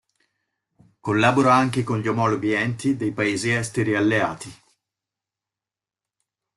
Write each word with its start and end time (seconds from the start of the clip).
Collabora 0.99 1.53
anche 1.53 1.83
con 1.83 1.99
gli 1.99 2.07
omologhi 2.07 2.53
enti 2.53 2.97
dei 2.97 3.11
paesi 3.11 3.51
esteri 3.51 3.95
alleati. 3.95 4.51